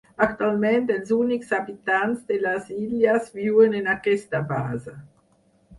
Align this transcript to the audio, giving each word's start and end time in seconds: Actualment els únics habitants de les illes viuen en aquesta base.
Actualment 0.25 0.87
els 0.93 1.11
únics 1.17 1.53
habitants 1.57 2.25
de 2.33 2.41
les 2.47 2.73
illes 2.79 3.29
viuen 3.39 3.79
en 3.83 3.95
aquesta 3.97 4.45
base. 4.55 4.99